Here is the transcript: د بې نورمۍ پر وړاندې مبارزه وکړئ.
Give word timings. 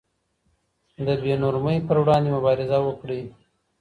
د 1.05 1.07
بې 1.21 1.33
نورمۍ 1.43 1.77
پر 1.87 1.97
وړاندې 2.01 2.29
مبارزه 2.37 2.77
وکړئ. 2.83 3.21